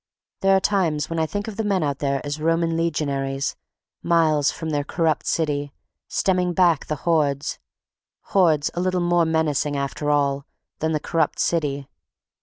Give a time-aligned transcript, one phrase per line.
[0.39, 3.55] There are times when I think of the men out there as Roman legionaries,
[4.01, 5.73] miles from their corrupt city,
[6.07, 7.59] stemming back the hordes...
[8.21, 10.47] hordes a little more menacing, after all,
[10.79, 11.87] than the corrupt city...